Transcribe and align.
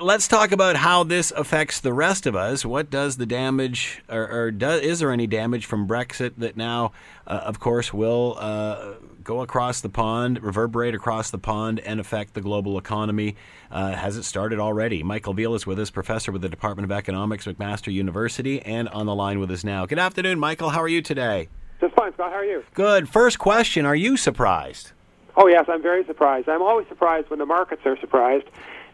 Let's 0.00 0.28
talk 0.28 0.52
about 0.52 0.76
how 0.76 1.02
this 1.02 1.32
affects 1.32 1.80
the 1.80 1.92
rest 1.92 2.26
of 2.26 2.36
us. 2.36 2.64
What 2.64 2.88
does 2.88 3.16
the 3.16 3.26
damage, 3.26 4.00
or, 4.08 4.30
or 4.30 4.50
does, 4.52 4.80
is 4.82 5.00
there 5.00 5.10
any 5.10 5.26
damage 5.26 5.66
from 5.66 5.88
Brexit 5.88 6.34
that 6.36 6.56
now, 6.56 6.92
uh, 7.26 7.40
of 7.44 7.58
course, 7.58 7.92
will 7.92 8.36
uh, 8.38 8.92
go 9.24 9.40
across 9.40 9.80
the 9.80 9.88
pond, 9.88 10.40
reverberate 10.40 10.94
across 10.94 11.32
the 11.32 11.38
pond, 11.38 11.80
and 11.80 11.98
affect 11.98 12.34
the 12.34 12.40
global 12.40 12.78
economy? 12.78 13.34
Uh, 13.72 13.96
has 13.96 14.16
it 14.16 14.22
started 14.22 14.60
already? 14.60 15.02
Michael 15.02 15.34
Veall 15.34 15.56
is 15.56 15.66
with 15.66 15.80
us, 15.80 15.90
professor 15.90 16.30
with 16.30 16.42
the 16.42 16.48
Department 16.48 16.84
of 16.84 16.96
Economics, 16.96 17.46
McMaster 17.46 17.92
University, 17.92 18.62
and 18.62 18.88
on 18.90 19.06
the 19.06 19.16
line 19.16 19.40
with 19.40 19.50
us 19.50 19.64
now. 19.64 19.84
Good 19.84 19.98
afternoon, 19.98 20.38
Michael. 20.38 20.68
How 20.68 20.80
are 20.80 20.86
you 20.86 21.02
today? 21.02 21.48
Just 21.80 21.96
fine, 21.96 22.12
Scott. 22.12 22.30
How 22.30 22.38
are 22.38 22.44
you? 22.44 22.62
Good. 22.72 23.08
First 23.08 23.40
question 23.40 23.84
Are 23.84 23.96
you 23.96 24.16
surprised? 24.16 24.92
Oh, 25.40 25.46
yes, 25.46 25.66
I'm 25.68 25.80
very 25.80 26.04
surprised. 26.04 26.48
I'm 26.48 26.62
always 26.62 26.88
surprised 26.88 27.30
when 27.30 27.38
the 27.38 27.46
markets 27.46 27.82
are 27.84 27.96
surprised. 28.00 28.46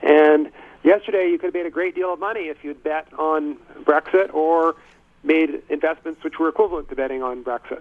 And 0.02 0.52
yesterday, 0.82 1.30
you 1.30 1.38
could 1.38 1.46
have 1.46 1.54
made 1.54 1.64
a 1.64 1.70
great 1.70 1.94
deal 1.94 2.12
of 2.12 2.20
money 2.20 2.48
if 2.48 2.62
you'd 2.62 2.82
bet 2.82 3.08
on 3.18 3.57
Brexit 3.84 4.32
or 4.34 4.76
made 5.22 5.62
investments 5.70 6.22
which 6.22 6.39
were 6.39 6.50
equivalent 6.50 6.90
to 6.90 6.96
betting 6.96 7.22
on 7.22 7.43
Brexit. 7.43 7.80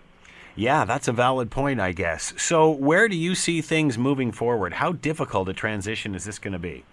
Yeah, 0.56 0.86
that's 0.86 1.10
a 1.10 1.12
valid 1.12 1.52
point, 1.52 1.82
I 1.82 1.92
guess. 1.92 2.34
So, 2.38 2.72
where 2.72 3.10
do 3.10 3.18
you 3.18 3.36
see 3.36 3.60
things 3.60 3.98
moving 3.98 4.32
forward? 4.32 4.74
How 4.74 4.94
difficult 4.94 5.50
a 5.50 5.54
transition 5.54 6.16
is 6.16 6.24
this 6.24 6.40
going 6.40 6.54
to 6.54 6.60
be? 6.60 6.86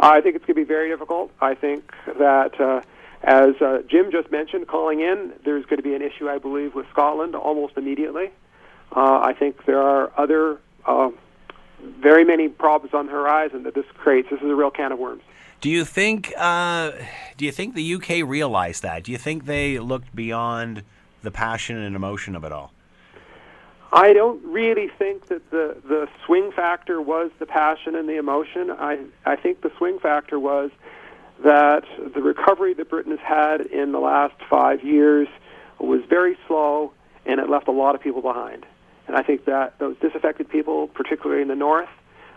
I 0.00 0.20
think 0.20 0.34
it's 0.34 0.44
going 0.44 0.56
to 0.56 0.62
be 0.62 0.64
very 0.64 0.88
difficult. 0.88 1.30
I 1.40 1.54
think 1.54 1.92
that, 2.18 2.60
uh, 2.60 2.80
as 3.22 3.60
uh, 3.62 3.82
Jim 3.88 4.10
just 4.10 4.32
mentioned, 4.32 4.66
calling 4.66 5.00
in, 5.02 5.34
there's 5.44 5.66
going 5.66 5.76
to 5.76 5.82
be 5.84 5.94
an 5.94 6.02
issue, 6.02 6.28
I 6.28 6.38
believe, 6.38 6.74
with 6.74 6.88
Scotland 6.90 7.36
almost 7.36 7.76
immediately. 7.76 8.32
Uh, 8.92 9.20
I 9.22 9.34
think 9.38 9.64
there 9.66 9.80
are 9.82 10.12
other 10.16 10.58
uh, 10.86 11.10
very 12.00 12.24
many 12.24 12.48
problems 12.48 12.94
on 12.94 13.06
the 13.06 13.12
horizon 13.12 13.62
that 13.64 13.74
this 13.74 13.84
creates. 13.94 14.28
This 14.30 14.40
is 14.40 14.50
a 14.50 14.54
real 14.54 14.70
can 14.70 14.92
of 14.92 14.98
worms. 14.98 15.22
Do 15.60 15.68
you 15.68 15.84
think? 15.84 16.32
Uh, 16.36 16.92
do 17.36 17.44
you 17.44 17.52
think 17.52 17.74
the 17.74 17.94
UK 17.94 18.28
realized 18.28 18.82
that? 18.82 19.04
Do 19.04 19.12
you 19.12 19.18
think 19.18 19.46
they 19.46 19.78
looked 19.78 20.14
beyond 20.14 20.84
the 21.22 21.30
passion 21.30 21.76
and 21.76 21.96
emotion 21.96 22.36
of 22.36 22.44
it 22.44 22.52
all? 22.52 22.72
I 23.92 24.12
don't 24.12 24.44
really 24.44 24.88
think 24.98 25.26
that 25.26 25.50
the 25.50 25.76
the 25.84 26.08
swing 26.26 26.52
factor 26.52 27.00
was 27.00 27.30
the 27.38 27.46
passion 27.46 27.94
and 27.94 28.08
the 28.08 28.16
emotion. 28.16 28.70
I 28.70 28.98
I 29.24 29.36
think 29.36 29.62
the 29.62 29.72
swing 29.78 29.98
factor 29.98 30.38
was 30.38 30.70
that 31.42 31.84
the 32.14 32.20
recovery 32.20 32.74
that 32.74 32.90
Britain 32.90 33.16
has 33.16 33.20
had 33.20 33.60
in 33.60 33.92
the 33.92 34.00
last 34.00 34.34
five 34.50 34.82
years 34.82 35.28
was 35.78 36.02
very 36.08 36.36
slow, 36.46 36.92
and 37.24 37.40
it 37.40 37.48
left 37.48 37.68
a 37.68 37.72
lot 37.72 37.94
of 37.94 38.00
people 38.00 38.22
behind. 38.22 38.66
And 39.08 39.16
I 39.16 39.22
think 39.22 39.46
that 39.46 39.78
those 39.78 39.96
disaffected 39.98 40.48
people, 40.48 40.86
particularly 40.88 41.42
in 41.42 41.48
the 41.48 41.56
north, 41.56 41.88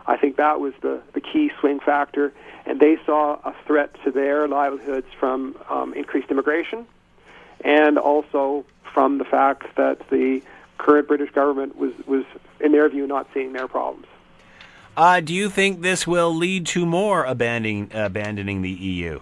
I 0.08 0.18
think 0.18 0.38
that 0.38 0.60
was 0.60 0.74
the, 0.82 1.02
the 1.14 1.22
key 1.22 1.52
swing 1.60 1.80
factor. 1.80 2.34
And 2.66 2.80
they 2.80 2.98
saw 3.06 3.34
a 3.44 3.54
threat 3.68 3.96
to 4.04 4.12
their 4.12 4.48
livelihoods 4.48 5.08
from 5.20 5.58
um, 5.70 5.94
increased 5.94 6.32
immigration 6.32 6.88
and 7.64 7.98
also 7.98 8.66
from 8.94 9.18
the 9.18 9.26
fact 9.26 9.76
that 9.76 10.10
the 10.10 10.42
current 10.78 11.08
British 11.08 11.32
government 11.32 11.76
was, 11.76 11.94
was 12.08 12.26
in 12.60 12.72
their 12.72 12.90
view, 12.90 13.06
not 13.06 13.28
seeing 13.34 13.54
their 13.54 13.68
problems. 13.68 14.08
Uh, 14.98 15.20
do 15.20 15.34
you 15.34 15.50
think 15.50 15.82
this 15.82 16.06
will 16.06 16.34
lead 16.36 16.66
to 16.68 16.86
more 16.86 17.24
abandoning, 17.24 17.90
abandoning 17.94 18.62
the 18.62 18.70
EU? 18.70 19.20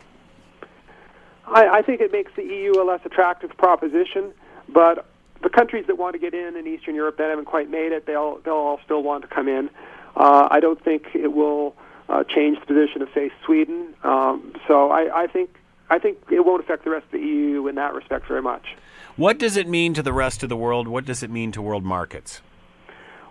I, 1.45 1.67
I 1.67 1.81
think 1.81 2.01
it 2.01 2.11
makes 2.11 2.31
the 2.35 2.43
EU 2.43 2.81
a 2.81 2.83
less 2.83 3.01
attractive 3.05 3.55
proposition, 3.57 4.33
but 4.67 5.08
the 5.41 5.49
countries 5.49 5.85
that 5.87 5.97
want 5.97 6.13
to 6.13 6.19
get 6.19 6.33
in 6.33 6.55
in 6.55 6.67
Eastern 6.67 6.95
Europe 6.95 7.17
that 7.17 7.29
haven't 7.29 7.45
quite 7.45 7.69
made 7.69 7.91
it, 7.91 8.05
they'll 8.05 8.39
they'll 8.43 8.53
all 8.53 8.79
still 8.83 9.03
want 9.03 9.23
to 9.23 9.27
come 9.27 9.47
in. 9.47 9.69
Uh, 10.15 10.47
I 10.51 10.59
don't 10.59 10.83
think 10.83 11.07
it 11.13 11.33
will 11.33 11.75
uh, 12.09 12.23
change 12.23 12.59
the 12.59 12.65
position 12.65 13.01
of 13.01 13.09
say 13.13 13.31
Sweden. 13.45 13.93
Um, 14.03 14.53
so 14.67 14.91
I, 14.91 15.23
I 15.23 15.27
think 15.27 15.55
I 15.89 15.99
think 15.99 16.17
it 16.29 16.45
won't 16.45 16.63
affect 16.63 16.83
the 16.83 16.89
rest 16.91 17.05
of 17.05 17.11
the 17.11 17.19
EU 17.19 17.67
in 17.67 17.75
that 17.75 17.93
respect 17.93 18.27
very 18.27 18.41
much. 18.41 18.75
What 19.15 19.37
does 19.37 19.57
it 19.57 19.67
mean 19.67 19.93
to 19.95 20.03
the 20.03 20.13
rest 20.13 20.43
of 20.43 20.49
the 20.49 20.55
world? 20.55 20.87
What 20.87 21.05
does 21.05 21.23
it 21.23 21.29
mean 21.29 21.51
to 21.53 21.61
world 21.61 21.83
markets? 21.83 22.41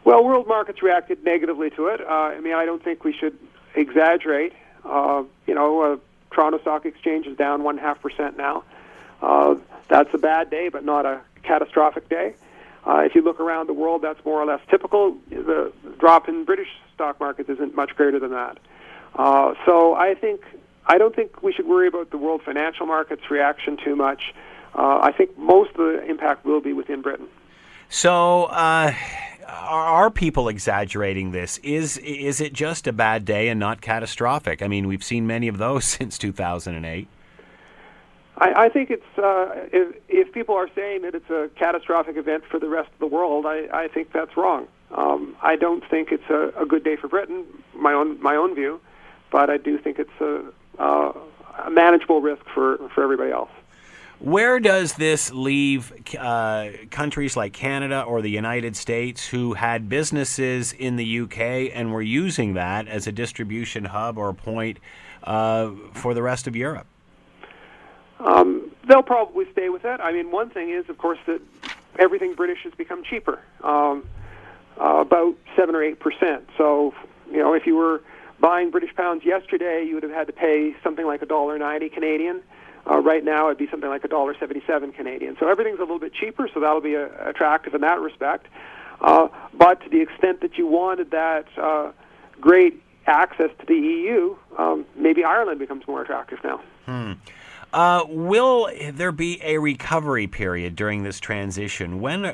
Well, 0.04 0.24
world 0.24 0.46
markets 0.46 0.82
reacted 0.82 1.24
negatively 1.24 1.70
to 1.70 1.88
it. 1.88 2.00
Uh, 2.00 2.04
I 2.08 2.40
mean, 2.40 2.54
I 2.54 2.64
don't 2.64 2.82
think 2.82 3.04
we 3.04 3.12
should 3.12 3.38
exaggerate. 3.74 4.52
Uh, 4.84 5.24
you 5.46 5.54
know, 5.54 5.82
uh, 5.82 5.96
Toronto 6.30 6.58
Stock 6.60 6.86
Exchange 6.86 7.26
is 7.26 7.36
down 7.36 7.62
one 7.62 7.78
half 7.78 8.00
percent 8.00 8.36
now. 8.36 8.64
Uh, 9.20 9.56
that's 9.88 10.12
a 10.14 10.18
bad 10.18 10.50
day, 10.50 10.68
but 10.68 10.84
not 10.84 11.06
a 11.06 11.20
catastrophic 11.42 12.08
day. 12.08 12.34
Uh, 12.86 13.00
if 13.00 13.14
you 13.14 13.22
look 13.22 13.40
around 13.40 13.68
the 13.68 13.74
world, 13.74 14.02
that's 14.02 14.24
more 14.24 14.40
or 14.40 14.46
less 14.46 14.60
typical. 14.70 15.16
The 15.28 15.72
drop 15.98 16.28
in 16.28 16.44
British 16.44 16.68
stock 16.94 17.20
markets 17.20 17.50
isn't 17.50 17.74
much 17.74 17.94
greater 17.96 18.18
than 18.18 18.30
that. 18.30 18.58
Uh, 19.14 19.54
so 19.66 19.94
I 19.94 20.14
think 20.14 20.42
I 20.86 20.96
don't 20.96 21.14
think 21.14 21.42
we 21.42 21.52
should 21.52 21.66
worry 21.66 21.88
about 21.88 22.10
the 22.10 22.18
world 22.18 22.42
financial 22.42 22.86
markets 22.86 23.30
reaction 23.30 23.76
too 23.76 23.94
much. 23.94 24.34
Uh, 24.74 25.00
I 25.02 25.12
think 25.12 25.36
most 25.36 25.70
of 25.70 25.76
the 25.76 26.04
impact 26.08 26.44
will 26.44 26.60
be 26.60 26.72
within 26.72 27.02
Britain. 27.02 27.26
So, 27.90 28.44
uh, 28.44 28.94
are 29.48 30.10
people 30.10 30.48
exaggerating 30.48 31.32
this? 31.32 31.58
Is 31.58 31.98
is 31.98 32.40
it 32.40 32.52
just 32.52 32.86
a 32.86 32.92
bad 32.92 33.24
day 33.24 33.48
and 33.48 33.58
not 33.58 33.80
catastrophic? 33.80 34.62
I 34.62 34.68
mean, 34.68 34.86
we've 34.86 35.04
seen 35.04 35.26
many 35.26 35.48
of 35.48 35.58
those 35.58 35.84
since 35.96 36.16
2008. 36.18 37.08
I, 38.38 38.66
I 38.66 38.68
think 38.68 38.90
it's 38.90 39.18
uh, 39.18 39.66
if, 39.72 39.96
if 40.08 40.32
people 40.32 40.54
are 40.54 40.68
saying 40.74 41.02
that 41.02 41.14
it's 41.14 41.28
a 41.28 41.50
catastrophic 41.56 42.16
event 42.16 42.44
for 42.48 42.60
the 42.60 42.68
rest 42.68 42.90
of 42.92 42.98
the 43.00 43.06
world, 43.06 43.46
I, 43.46 43.66
I 43.72 43.88
think 43.88 44.12
that's 44.12 44.36
wrong. 44.36 44.68
Um, 44.92 45.36
I 45.42 45.56
don't 45.56 45.84
think 45.88 46.12
it's 46.12 46.30
a, 46.30 46.52
a 46.60 46.64
good 46.64 46.84
day 46.84 46.96
for 46.96 47.08
Britain, 47.08 47.44
my 47.74 47.92
own 47.92 48.20
my 48.22 48.36
own 48.36 48.54
view, 48.54 48.80
but 49.30 49.50
I 49.50 49.56
do 49.56 49.76
think 49.76 49.98
it's 49.98 50.20
a, 50.20 50.44
uh, 50.78 51.12
a 51.66 51.70
manageable 51.70 52.20
risk 52.20 52.42
for, 52.54 52.78
for 52.94 53.02
everybody 53.02 53.32
else. 53.32 53.50
Where 54.20 54.58
does 54.58 54.94
this 54.94 55.30
leave 55.32 55.92
uh, 56.18 56.70
countries 56.90 57.36
like 57.36 57.52
Canada 57.52 58.02
or 58.02 58.20
the 58.20 58.30
United 58.30 58.74
States 58.74 59.28
who 59.28 59.54
had 59.54 59.88
businesses 59.88 60.72
in 60.72 60.96
the 60.96 61.20
UK 61.20 61.70
and 61.72 61.92
were 61.92 62.02
using 62.02 62.54
that 62.54 62.88
as 62.88 63.06
a 63.06 63.12
distribution 63.12 63.84
hub 63.84 64.18
or 64.18 64.32
point 64.32 64.78
uh, 65.22 65.70
for 65.92 66.14
the 66.14 66.22
rest 66.22 66.48
of 66.48 66.56
Europe? 66.56 66.86
Um, 68.20 68.70
they'll 68.86 69.02
probably 69.02 69.50
stay 69.52 69.68
with 69.68 69.84
it. 69.84 70.00
I 70.00 70.12
mean, 70.12 70.30
one 70.30 70.50
thing 70.50 70.70
is, 70.70 70.88
of 70.88 70.98
course, 70.98 71.18
that 71.26 71.40
everything 71.98 72.34
British 72.34 72.62
has 72.64 72.74
become 72.74 73.02
cheaper, 73.04 73.40
um, 73.62 74.08
uh, 74.80 74.98
about 75.00 75.36
seven 75.56 75.74
or 75.74 75.82
eight 75.82 76.00
percent. 76.00 76.48
So, 76.56 76.94
you 77.30 77.38
know, 77.38 77.54
if 77.54 77.66
you 77.66 77.76
were 77.76 78.02
buying 78.40 78.70
British 78.70 78.94
pounds 78.94 79.24
yesterday, 79.24 79.84
you 79.84 79.94
would 79.94 80.02
have 80.02 80.12
had 80.12 80.26
to 80.26 80.32
pay 80.32 80.74
something 80.82 81.06
like 81.06 81.22
a 81.22 81.26
dollar 81.26 81.58
ninety 81.58 81.88
Canadian. 81.88 82.42
Uh, 82.88 82.98
right 82.98 83.22
now, 83.24 83.46
it'd 83.46 83.58
be 83.58 83.68
something 83.68 83.90
like 83.90 84.04
a 84.04 84.08
dollar 84.08 84.34
seventy-seven 84.38 84.92
Canadian. 84.92 85.36
So 85.38 85.48
everything's 85.48 85.78
a 85.78 85.82
little 85.82 85.98
bit 85.98 86.14
cheaper, 86.14 86.48
so 86.52 86.60
that'll 86.60 86.80
be 86.80 86.96
uh, 86.96 87.08
attractive 87.24 87.74
in 87.74 87.82
that 87.82 88.00
respect. 88.00 88.46
Uh, 89.00 89.28
but 89.54 89.80
to 89.82 89.90
the 89.90 90.00
extent 90.00 90.40
that 90.40 90.58
you 90.58 90.66
wanted 90.66 91.10
that 91.12 91.46
uh, 91.56 91.92
great 92.40 92.82
access 93.06 93.50
to 93.60 93.66
the 93.66 93.74
EU, 93.74 94.36
um, 94.56 94.84
maybe 94.96 95.24
Ireland 95.24 95.58
becomes 95.58 95.86
more 95.86 96.02
attractive 96.02 96.38
now. 96.42 96.60
Hmm. 96.86 97.12
Uh, 97.72 98.02
will 98.08 98.70
there 98.92 99.12
be 99.12 99.40
a 99.42 99.58
recovery 99.58 100.26
period 100.26 100.74
during 100.74 101.02
this 101.02 101.20
transition? 101.20 102.00
When 102.00 102.24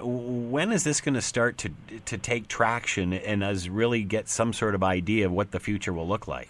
when 0.50 0.70
is 0.70 0.84
this 0.84 1.00
going 1.00 1.14
to 1.14 1.22
start 1.22 1.58
to 1.58 1.70
to 2.04 2.18
take 2.18 2.46
traction 2.46 3.12
and 3.12 3.42
us 3.42 3.66
really 3.66 4.04
get 4.04 4.28
some 4.28 4.52
sort 4.52 4.76
of 4.76 4.84
idea 4.84 5.26
of 5.26 5.32
what 5.32 5.50
the 5.50 5.58
future 5.58 5.92
will 5.92 6.06
look 6.06 6.28
like? 6.28 6.48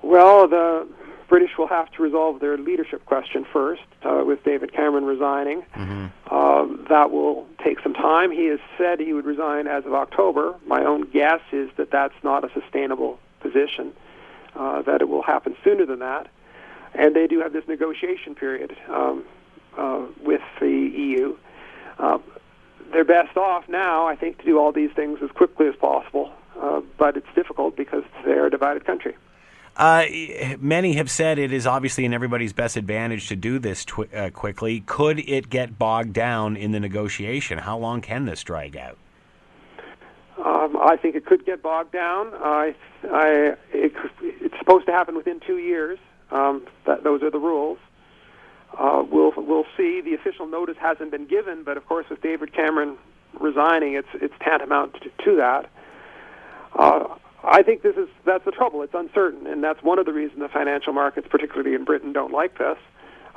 Well, 0.00 0.48
the 0.48 0.88
British 1.28 1.50
will 1.58 1.66
have 1.66 1.90
to 1.92 2.02
resolve 2.02 2.40
their 2.40 2.56
leadership 2.56 3.04
question 3.04 3.44
first, 3.52 3.82
uh, 4.02 4.22
with 4.26 4.42
David 4.44 4.72
Cameron 4.72 5.04
resigning. 5.04 5.62
Mm-hmm. 5.74 6.06
Uh, 6.30 6.88
that 6.88 7.10
will 7.10 7.46
take 7.62 7.80
some 7.80 7.94
time. 7.94 8.30
He 8.30 8.46
has 8.46 8.60
said 8.78 9.00
he 9.00 9.12
would 9.12 9.24
resign 9.26 9.66
as 9.66 9.84
of 9.84 9.92
October. 9.92 10.54
My 10.66 10.84
own 10.84 11.10
guess 11.10 11.40
is 11.52 11.70
that 11.76 11.90
that's 11.90 12.14
not 12.22 12.44
a 12.44 12.52
sustainable 12.58 13.18
position. 13.40 13.92
Uh, 14.54 14.82
that 14.82 15.00
it 15.00 15.08
will 15.08 15.22
happen 15.22 15.56
sooner 15.64 15.84
than 15.84 15.98
that 15.98 16.28
and 16.94 17.14
they 17.14 17.26
do 17.26 17.40
have 17.40 17.52
this 17.52 17.66
negotiation 17.66 18.34
period 18.34 18.76
um, 18.88 19.24
uh, 19.76 20.06
with 20.22 20.42
the 20.60 20.68
EU. 20.68 21.36
Uh, 21.98 22.18
they're 22.92 23.04
best 23.04 23.36
off 23.36 23.68
now, 23.68 24.06
I 24.06 24.16
think, 24.16 24.38
to 24.38 24.44
do 24.44 24.58
all 24.58 24.72
these 24.72 24.90
things 24.92 25.18
as 25.22 25.30
quickly 25.30 25.66
as 25.66 25.74
possible, 25.76 26.32
uh, 26.60 26.80
but 26.98 27.16
it's 27.16 27.26
difficult 27.34 27.76
because 27.76 28.04
they're 28.24 28.46
a 28.46 28.50
divided 28.50 28.84
country. 28.84 29.16
Uh, 29.76 30.04
many 30.60 30.92
have 30.94 31.10
said 31.10 31.38
it 31.38 31.52
is 31.52 31.66
obviously 31.66 32.04
in 32.04 32.14
everybody's 32.14 32.52
best 32.52 32.76
advantage 32.76 33.28
to 33.28 33.36
do 33.36 33.58
this 33.58 33.84
uh, 34.14 34.30
quickly. 34.30 34.80
Could 34.80 35.18
it 35.18 35.50
get 35.50 35.78
bogged 35.78 36.12
down 36.12 36.56
in 36.56 36.70
the 36.70 36.78
negotiation? 36.78 37.58
How 37.58 37.76
long 37.76 38.00
can 38.00 38.24
this 38.24 38.44
drag 38.44 38.76
out? 38.76 38.98
Um, 40.38 40.76
I 40.76 40.96
think 40.96 41.16
it 41.16 41.26
could 41.26 41.44
get 41.44 41.62
bogged 41.62 41.92
down. 41.92 42.30
I, 42.34 42.74
I, 43.10 43.56
it, 43.72 43.92
it's 44.22 44.58
supposed 44.58 44.86
to 44.86 44.92
happen 44.92 45.16
within 45.16 45.40
two 45.40 45.58
years. 45.58 45.98
Um, 46.34 46.66
that, 46.86 47.04
those 47.04 47.22
are 47.22 47.30
the 47.30 47.38
rules. 47.38 47.78
Uh, 48.76 49.04
we'll 49.08 49.32
we'll 49.36 49.66
see. 49.76 50.00
The 50.00 50.14
official 50.14 50.46
notice 50.46 50.76
hasn't 50.80 51.12
been 51.12 51.26
given, 51.26 51.62
but 51.62 51.76
of 51.76 51.86
course, 51.86 52.06
with 52.10 52.20
David 52.20 52.52
Cameron 52.52 52.98
resigning, 53.40 53.94
it's 53.94 54.08
it's 54.14 54.34
tantamount 54.40 54.94
to, 54.94 55.24
to 55.24 55.36
that. 55.36 55.70
Uh, 56.76 57.14
I 57.44 57.62
think 57.62 57.82
this 57.82 57.96
is 57.96 58.08
that's 58.26 58.44
the 58.44 58.50
trouble. 58.50 58.82
It's 58.82 58.94
uncertain, 58.94 59.46
and 59.46 59.62
that's 59.62 59.82
one 59.82 60.00
of 60.00 60.06
the 60.06 60.12
reasons 60.12 60.40
the 60.40 60.48
financial 60.48 60.92
markets, 60.92 61.28
particularly 61.30 61.74
in 61.74 61.84
Britain, 61.84 62.12
don't 62.12 62.32
like 62.32 62.58
this. 62.58 62.78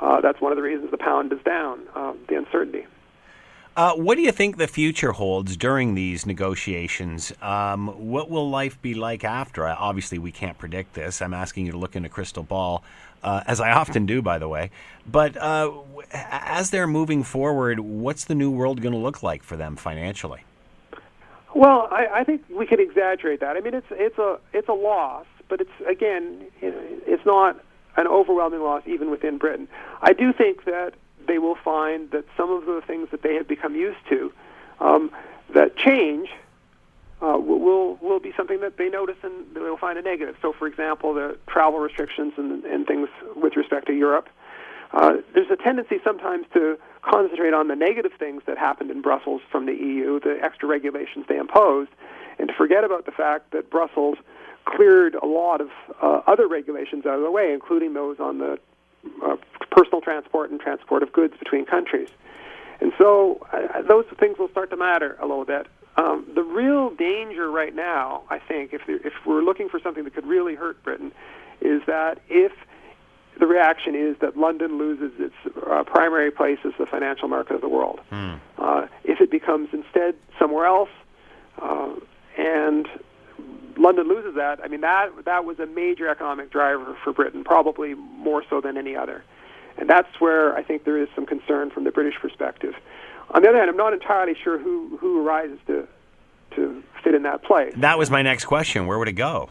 Uh, 0.00 0.20
that's 0.20 0.40
one 0.40 0.50
of 0.50 0.56
the 0.56 0.62
reasons 0.62 0.90
the 0.90 0.98
pound 0.98 1.32
is 1.32 1.40
down. 1.44 1.80
Uh, 1.94 2.14
the 2.28 2.36
uncertainty. 2.36 2.84
Uh, 3.78 3.94
what 3.94 4.16
do 4.16 4.22
you 4.22 4.32
think 4.32 4.56
the 4.56 4.66
future 4.66 5.12
holds 5.12 5.56
during 5.56 5.94
these 5.94 6.26
negotiations? 6.26 7.32
Um, 7.40 7.86
what 8.10 8.28
will 8.28 8.50
life 8.50 8.82
be 8.82 8.92
like 8.92 9.22
after? 9.22 9.68
Obviously, 9.68 10.18
we 10.18 10.32
can't 10.32 10.58
predict 10.58 10.94
this. 10.94 11.22
I'm 11.22 11.32
asking 11.32 11.66
you 11.66 11.70
to 11.70 11.78
look 11.78 11.94
in 11.94 12.04
a 12.04 12.08
crystal 12.08 12.42
ball, 12.42 12.82
uh, 13.22 13.44
as 13.46 13.60
I 13.60 13.70
often 13.70 14.04
do, 14.04 14.20
by 14.20 14.40
the 14.40 14.48
way. 14.48 14.72
But 15.06 15.36
uh, 15.36 15.70
as 16.10 16.70
they're 16.70 16.88
moving 16.88 17.22
forward, 17.22 17.78
what's 17.78 18.24
the 18.24 18.34
new 18.34 18.50
world 18.50 18.82
going 18.82 18.94
to 18.94 18.98
look 18.98 19.22
like 19.22 19.44
for 19.44 19.56
them 19.56 19.76
financially? 19.76 20.42
Well, 21.54 21.86
I, 21.92 22.08
I 22.12 22.24
think 22.24 22.42
we 22.50 22.66
can 22.66 22.80
exaggerate 22.80 23.38
that. 23.38 23.56
I 23.56 23.60
mean, 23.60 23.74
it's 23.74 23.86
it's 23.92 24.18
a 24.18 24.40
it's 24.52 24.68
a 24.68 24.72
loss, 24.72 25.26
but 25.48 25.60
it's 25.60 25.70
again, 25.88 26.46
it's 26.60 27.24
not 27.24 27.64
an 27.96 28.08
overwhelming 28.08 28.60
loss 28.60 28.82
even 28.86 29.08
within 29.08 29.38
Britain. 29.38 29.68
I 30.02 30.14
do 30.14 30.32
think 30.32 30.64
that 30.64 30.94
they 31.28 31.38
will 31.38 31.54
find 31.54 32.10
that 32.10 32.24
some 32.36 32.50
of 32.50 32.66
the 32.66 32.82
things 32.86 33.08
that 33.12 33.22
they 33.22 33.34
have 33.34 33.46
become 33.46 33.76
used 33.76 33.98
to, 34.08 34.32
um, 34.80 35.12
that 35.54 35.76
change, 35.76 36.28
uh, 37.20 37.36
will 37.38 37.96
will 38.00 38.20
be 38.20 38.32
something 38.36 38.60
that 38.60 38.76
they 38.76 38.88
notice 38.88 39.16
and 39.22 39.54
they 39.54 39.60
will 39.60 39.76
find 39.76 39.98
a 39.98 40.02
negative. 40.02 40.36
So, 40.40 40.52
for 40.52 40.66
example, 40.66 41.14
the 41.14 41.36
travel 41.48 41.80
restrictions 41.80 42.32
and, 42.36 42.64
and 42.64 42.86
things 42.86 43.08
with 43.36 43.56
respect 43.56 43.86
to 43.86 43.92
Europe. 43.92 44.28
Uh, 44.92 45.18
there's 45.34 45.50
a 45.50 45.56
tendency 45.56 45.96
sometimes 46.02 46.46
to 46.54 46.78
concentrate 47.02 47.52
on 47.52 47.68
the 47.68 47.76
negative 47.76 48.12
things 48.18 48.42
that 48.46 48.56
happened 48.56 48.90
in 48.90 49.02
Brussels 49.02 49.42
from 49.50 49.66
the 49.66 49.74
EU, 49.74 50.18
the 50.20 50.38
extra 50.42 50.66
regulations 50.66 51.26
they 51.28 51.36
imposed, 51.36 51.90
and 52.38 52.48
to 52.48 52.54
forget 52.54 52.84
about 52.84 53.04
the 53.04 53.12
fact 53.12 53.50
that 53.50 53.68
Brussels 53.68 54.16
cleared 54.64 55.14
a 55.14 55.26
lot 55.26 55.60
of 55.60 55.68
uh, 56.02 56.20
other 56.26 56.48
regulations 56.48 57.04
out 57.04 57.16
of 57.16 57.22
the 57.22 57.30
way, 57.30 57.52
including 57.52 57.94
those 57.94 58.18
on 58.18 58.38
the 58.38 58.58
uh, 59.24 59.36
personal 59.70 60.00
transport 60.00 60.50
and 60.50 60.60
transport 60.60 61.02
of 61.02 61.12
goods 61.12 61.34
between 61.38 61.64
countries. 61.64 62.08
And 62.80 62.92
so 62.98 63.46
uh, 63.52 63.82
those 63.82 64.04
things 64.18 64.38
will 64.38 64.48
start 64.48 64.70
to 64.70 64.76
matter 64.76 65.16
a 65.20 65.26
little 65.26 65.44
bit. 65.44 65.66
Um, 65.96 66.26
the 66.34 66.44
real 66.44 66.90
danger 66.90 67.50
right 67.50 67.74
now, 67.74 68.22
I 68.30 68.38
think, 68.38 68.72
if, 68.72 68.82
if 68.88 69.12
we're 69.26 69.42
looking 69.42 69.68
for 69.68 69.80
something 69.80 70.04
that 70.04 70.14
could 70.14 70.26
really 70.26 70.54
hurt 70.54 70.82
Britain, 70.84 71.12
is 71.60 71.82
that 71.86 72.20
if 72.28 72.52
the 73.38 73.46
reaction 73.46 73.94
is 73.94 74.16
that 74.20 74.36
London 74.36 74.78
loses 74.78 75.12
its 75.18 75.56
uh, 75.68 75.82
primary 75.84 76.30
place 76.30 76.58
as 76.64 76.72
the 76.78 76.86
financial 76.86 77.28
market 77.28 77.54
of 77.54 77.60
the 77.60 77.68
world. 77.68 78.00
Hmm. 78.10 78.34
Uh, 78.58 78.86
if 79.04 79.20
it 79.20 79.30
becomes 79.30 79.68
instead 79.72 80.14
somewhere 80.38 80.66
else, 80.66 80.90
uh, 81.60 81.94
and 82.36 82.88
London 83.78 84.08
loses 84.08 84.34
that, 84.34 84.60
I 84.62 84.68
mean 84.68 84.80
that 84.80 85.10
that 85.24 85.44
was 85.44 85.58
a 85.58 85.66
major 85.66 86.08
economic 86.08 86.50
driver 86.50 86.96
for 87.04 87.12
Britain, 87.12 87.44
probably 87.44 87.94
more 87.94 88.42
so 88.50 88.60
than 88.60 88.76
any 88.76 88.96
other, 88.96 89.24
and 89.78 89.88
that's 89.88 90.20
where 90.20 90.56
I 90.56 90.62
think 90.62 90.84
there 90.84 90.98
is 90.98 91.08
some 91.14 91.26
concern 91.26 91.70
from 91.70 91.84
the 91.84 91.92
British 91.92 92.20
perspective. 92.20 92.74
On 93.30 93.42
the 93.42 93.48
other 93.48 93.58
hand, 93.58 93.70
I'm 93.70 93.76
not 93.76 93.92
entirely 93.92 94.34
sure 94.42 94.58
who 94.58 94.96
who 94.98 95.26
arises 95.26 95.58
to 95.66 95.86
to 96.56 96.82
fit 97.04 97.14
in 97.14 97.22
that 97.22 97.42
place. 97.44 97.72
That 97.76 97.98
was 97.98 98.10
my 98.10 98.22
next 98.22 98.46
question. 98.46 98.86
Where 98.86 98.98
would 98.98 99.08
it 99.08 99.12
go? 99.12 99.50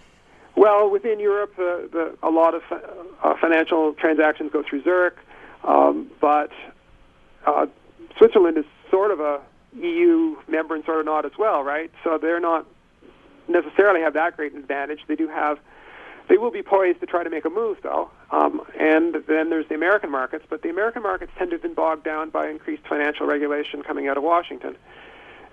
Well, 0.56 0.90
within 0.90 1.20
Europe, 1.20 1.54
uh, 1.60 1.86
the, 1.92 2.18
a 2.24 2.32
lot 2.32 2.56
of 2.56 2.64
uh, 2.72 3.36
financial 3.40 3.94
transactions 3.94 4.52
go 4.52 4.64
through 4.68 4.84
Zurich, 4.84 5.16
um, 5.64 6.10
but 6.20 6.52
uh, 7.46 7.68
Switzerland 8.18 8.58
is 8.58 8.66
sort 8.90 9.12
of 9.12 9.20
a 9.20 9.40
EU 9.80 10.36
member 10.48 10.74
and 10.74 10.84
sort 10.84 11.00
of 11.00 11.06
not 11.06 11.26
as 11.26 11.34
well, 11.38 11.64
right? 11.64 11.92
So 12.04 12.18
they're 12.18 12.40
not 12.40 12.66
necessarily 13.48 14.02
have 14.02 14.14
that 14.14 14.36
great 14.36 14.56
advantage. 14.56 15.00
They 15.08 15.16
do 15.16 15.28
have, 15.28 15.60
they 16.30 16.38
will 16.38 16.52
be 16.52 16.64
poised 16.64 17.00
to 17.02 17.06
try 17.06 17.24
to 17.24 17.30
make 17.30 17.46
a 17.46 17.50
move, 17.50 17.78
though. 17.84 18.10
Um, 18.32 18.62
and 18.80 19.16
then 19.28 19.50
there's 19.50 19.68
the 19.68 19.76
American 19.76 20.12
markets, 20.12 20.46
but 20.50 20.62
the 20.62 20.70
American 20.70 21.04
markets 21.04 21.32
tend 21.38 21.52
to 21.52 21.56
have 21.56 21.62
been 21.62 21.74
bogged 21.74 22.04
down 22.04 22.30
by 22.30 22.50
increased 22.50 22.84
financial 22.88 23.26
regulation 23.26 23.84
coming 23.84 24.08
out 24.08 24.18
of 24.18 24.24
Washington. 24.24 24.76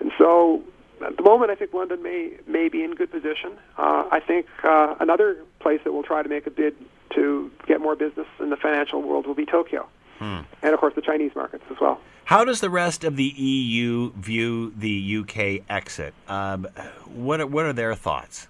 And 0.00 0.10
so 0.18 0.62
at 1.04 1.16
the 1.16 1.22
moment, 1.22 1.50
I 1.50 1.54
think 1.54 1.72
London 1.72 2.02
may 2.02 2.32
may 2.46 2.68
be 2.68 2.82
in 2.82 2.94
good 2.94 3.10
position. 3.10 3.52
Uh, 3.76 4.04
I 4.10 4.20
think 4.20 4.46
uh, 4.62 4.94
another 5.00 5.36
place 5.60 5.80
that 5.84 5.92
will 5.92 6.02
try 6.02 6.22
to 6.22 6.28
make 6.28 6.46
a 6.46 6.50
bid 6.50 6.74
to 7.14 7.50
get 7.66 7.80
more 7.80 7.96
business 7.96 8.26
in 8.40 8.50
the 8.50 8.56
financial 8.56 9.02
world 9.02 9.26
will 9.26 9.34
be 9.34 9.46
Tokyo, 9.46 9.88
hmm. 10.18 10.40
and 10.62 10.74
of 10.74 10.80
course 10.80 10.94
the 10.94 11.02
Chinese 11.02 11.32
markets 11.34 11.64
as 11.70 11.76
well. 11.80 12.00
How 12.24 12.44
does 12.44 12.60
the 12.60 12.70
rest 12.70 13.04
of 13.04 13.16
the 13.16 13.24
EU 13.24 14.12
view 14.12 14.72
the 14.76 15.18
UK 15.18 15.64
exit? 15.68 16.14
Um, 16.26 16.66
what 17.06 17.40
are, 17.40 17.46
what 17.46 17.66
are 17.66 17.72
their 17.72 17.94
thoughts? 17.94 18.48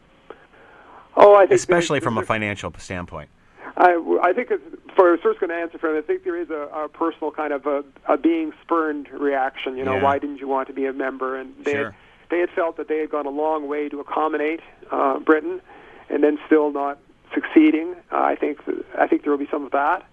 Oh, 1.17 1.35
I 1.35 1.41
think 1.47 1.53
especially 1.53 2.01
from 2.01 2.19
a 2.19 2.23
financial 2.23 2.73
standpoint. 2.79 3.31
I, 3.77 3.95
I 4.23 4.33
think 4.33 4.51
for 4.95 5.09
I 5.09 5.13
was 5.13 5.21
first 5.21 5.41
going 5.41 5.51
to 5.51 5.57
answer 5.57 5.79
for 5.79 5.91
him, 5.91 5.97
I 5.97 6.07
think 6.07 6.23
there 6.23 6.41
is 6.41 6.51
a, 6.51 6.69
a 6.73 6.89
personal 6.89 7.33
kind 7.33 7.53
of 7.53 7.67
a, 7.67 7.83
a 8.07 8.17
being 8.17 8.53
spurned 8.63 9.09
reaction. 9.11 9.77
You 9.77 9.85
know, 9.85 9.97
yeah. 9.97 10.03
why 10.03 10.19
didn't 10.21 10.39
you 10.39 10.47
want 10.47 10.69
to 10.69 10.75
be 10.75 10.87
a 10.87 10.93
member? 10.93 11.37
And 11.37 11.53
they 11.65 11.73
sure 11.73 11.97
they 12.31 12.41
had 12.41 12.51
felt 12.51 12.77
that 12.77 12.89
they 12.89 12.99
had 12.99 13.11
gone 13.11 13.27
a 13.27 13.31
long 13.31 13.69
way 13.69 13.89
to 13.89 14.01
accommodate 14.01 14.61
uh, 14.91 15.19
Britain, 15.21 15.61
and 16.09 16.23
then 16.23 16.39
still 16.47 16.73
not 16.73 16.99
succeeding. 17.33 17.95
Uh, 18.11 18.17
I 18.17 18.37
think 18.37 18.61
I 18.99 19.07
think 19.07 19.23
there 19.23 19.31
will 19.31 19.39
be 19.39 19.49
some 19.51 19.65
of 19.65 19.73
that. 19.73 20.05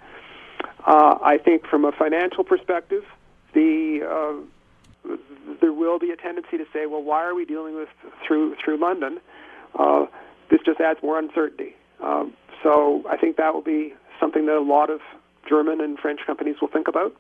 Uh, 0.85 1.17
I 1.21 1.37
think 1.37 1.65
from 1.67 1.85
a 1.85 1.91
financial 1.91 2.43
perspective, 2.43 3.03
the 3.53 4.01
uh, 5.07 5.15
there 5.61 5.73
will 5.73 5.99
be 5.99 6.11
a 6.11 6.15
tendency 6.15 6.57
to 6.57 6.65
say, 6.73 6.85
well, 6.85 7.01
why 7.03 7.23
are 7.23 7.33
we 7.33 7.45
dealing 7.45 7.75
with 7.75 7.89
through 8.25 8.55
through 8.63 8.77
London? 8.77 9.19
Uh, 9.77 10.05
this 10.49 10.59
just 10.65 10.79
adds 10.79 10.99
more 11.01 11.17
uncertainty. 11.17 11.75
Um, 12.01 12.33
so 12.63 13.03
I 13.09 13.17
think 13.17 13.37
that 13.37 13.53
will 13.53 13.61
be 13.61 13.93
something 14.19 14.45
that 14.45 14.57
a 14.57 14.61
lot 14.61 14.89
of 14.89 15.01
German 15.47 15.81
and 15.81 15.97
French 15.97 16.19
companies 16.25 16.55
will 16.61 16.67
think 16.67 16.87
about. 16.87 17.15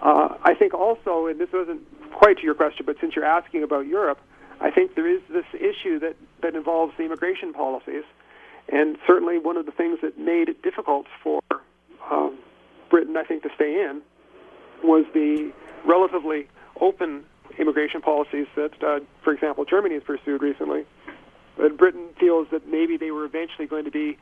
Uh, 0.00 0.36
I 0.42 0.54
think 0.54 0.74
also, 0.74 1.26
and 1.26 1.40
this 1.40 1.50
wasn't 1.52 1.82
quite 2.12 2.38
to 2.38 2.42
your 2.42 2.54
question, 2.54 2.86
but 2.86 2.96
since 3.00 3.14
you're 3.14 3.24
asking 3.24 3.62
about 3.62 3.86
Europe, 3.86 4.20
I 4.60 4.70
think 4.70 4.94
there 4.94 5.08
is 5.08 5.20
this 5.30 5.44
issue 5.54 5.98
that, 6.00 6.16
that 6.42 6.54
involves 6.54 6.94
the 6.96 7.04
immigration 7.04 7.52
policies. 7.52 8.04
And 8.68 8.96
certainly 9.06 9.38
one 9.38 9.56
of 9.56 9.66
the 9.66 9.72
things 9.72 9.98
that 10.02 10.18
made 10.18 10.48
it 10.48 10.62
difficult 10.62 11.06
for 11.22 11.40
um, 12.10 12.38
Britain, 12.94 13.16
I 13.16 13.24
think, 13.24 13.42
to 13.42 13.50
stay 13.56 13.82
in 13.82 14.02
was 14.84 15.04
the 15.14 15.50
relatively 15.84 16.46
open 16.80 17.24
immigration 17.58 18.00
policies 18.00 18.46
that, 18.54 18.70
uh, 18.84 19.00
for 19.24 19.32
example, 19.32 19.64
Germany 19.64 19.94
has 19.94 20.04
pursued 20.04 20.40
recently. 20.40 20.84
But 21.56 21.76
Britain 21.76 22.10
feels 22.20 22.46
that 22.52 22.68
maybe 22.68 22.96
they 22.96 23.10
were 23.10 23.24
eventually 23.24 23.66
going 23.66 23.84
to 23.84 23.90
be 23.90 24.16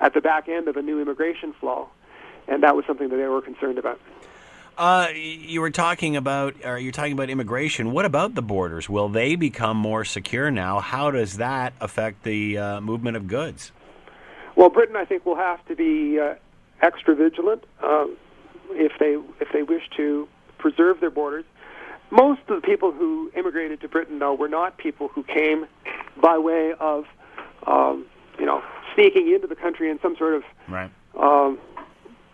at 0.00 0.14
the 0.14 0.22
back 0.22 0.48
end 0.48 0.68
of 0.68 0.78
a 0.78 0.80
new 0.80 1.02
immigration 1.02 1.52
flow, 1.60 1.90
and 2.46 2.62
that 2.62 2.74
was 2.74 2.86
something 2.86 3.10
that 3.10 3.16
they 3.16 3.26
were 3.26 3.42
concerned 3.42 3.76
about. 3.76 4.00
Uh, 4.78 5.08
you 5.14 5.60
were 5.60 5.70
talking 5.70 6.16
about, 6.16 6.54
or 6.64 6.78
you're 6.78 6.92
talking 6.92 7.12
about 7.12 7.28
immigration. 7.28 7.92
What 7.92 8.06
about 8.06 8.34
the 8.34 8.42
borders? 8.42 8.88
Will 8.88 9.10
they 9.10 9.36
become 9.36 9.76
more 9.76 10.06
secure 10.06 10.50
now? 10.50 10.80
How 10.80 11.10
does 11.10 11.36
that 11.36 11.74
affect 11.78 12.22
the 12.22 12.56
uh, 12.56 12.80
movement 12.80 13.18
of 13.18 13.26
goods? 13.26 13.70
Well, 14.56 14.70
Britain, 14.70 14.96
I 14.96 15.04
think, 15.04 15.26
will 15.26 15.36
have 15.36 15.62
to 15.66 15.76
be 15.76 16.18
uh, 16.18 16.36
extra 16.82 17.14
vigilant 17.14 17.64
um, 17.82 18.16
if 18.70 18.92
they 18.98 19.16
if 19.40 19.52
they 19.52 19.62
wish 19.62 19.82
to 19.96 20.28
preserve 20.58 21.00
their 21.00 21.10
borders. 21.10 21.44
Most 22.10 22.40
of 22.48 22.60
the 22.60 22.66
people 22.66 22.90
who 22.90 23.30
immigrated 23.36 23.80
to 23.82 23.88
Britain, 23.88 24.18
though, 24.18 24.34
were 24.34 24.48
not 24.48 24.78
people 24.78 25.08
who 25.08 25.22
came 25.22 25.66
by 26.20 26.38
way 26.38 26.72
of, 26.80 27.04
um, 27.66 28.06
you 28.38 28.46
know, 28.46 28.62
sneaking 28.94 29.30
into 29.32 29.46
the 29.46 29.54
country 29.54 29.90
in 29.90 30.00
some 30.00 30.16
sort 30.16 30.34
of 30.34 30.42
right. 30.68 30.90
um, 31.18 31.58